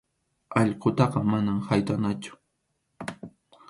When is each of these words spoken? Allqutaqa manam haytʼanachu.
Allqutaqa 0.61 1.19
manam 1.31 1.59
haytʼanachu. 1.69 2.31